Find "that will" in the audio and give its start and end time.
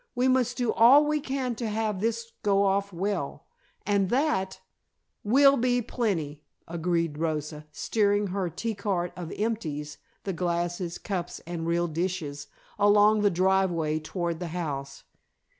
4.09-5.57